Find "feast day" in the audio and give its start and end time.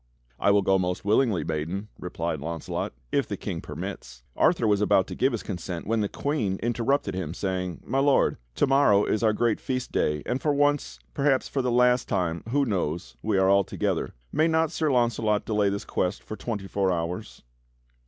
9.61-10.23